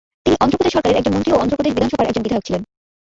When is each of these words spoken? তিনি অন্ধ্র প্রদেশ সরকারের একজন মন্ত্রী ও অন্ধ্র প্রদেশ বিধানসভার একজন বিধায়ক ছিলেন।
তিনি 0.23 0.35
অন্ধ্র 0.43 0.57
প্রদেশ 0.57 0.71
সরকারের 0.75 0.99
একজন 0.99 1.13
মন্ত্রী 1.15 1.31
ও 1.33 1.39
অন্ধ্র 1.41 1.55
প্রদেশ 1.57 1.73
বিধানসভার 1.75 2.09
একজন 2.09 2.23
বিধায়ক 2.25 2.45
ছিলেন। 2.47 2.61